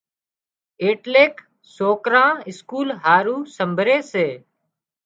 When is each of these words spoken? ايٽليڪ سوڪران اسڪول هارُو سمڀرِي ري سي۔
ايٽليڪ 0.83 1.33
سوڪران 1.75 2.35
اسڪول 2.49 2.87
هارُو 3.03 3.37
سمڀرِي 3.55 3.97
ري 4.01 4.07
سي۔ 4.11 4.27